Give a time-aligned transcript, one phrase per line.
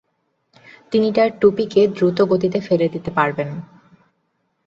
[0.91, 3.49] তিনি তার টুপিকে দ্রুতগতিতে ফেলে দিতে পারবেন।